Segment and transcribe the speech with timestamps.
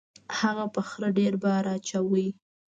[0.39, 2.25] هغه په خره ډیر بار اچاوه.